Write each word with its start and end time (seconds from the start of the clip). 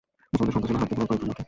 মুসলমানদের 0.31 0.53
সংখ্যা 0.55 0.69
ছিল 0.71 0.77
হাতে 0.81 0.93
গোনা 0.95 1.07
কয়েকজন 1.09 1.27
মাত্র। 1.29 1.39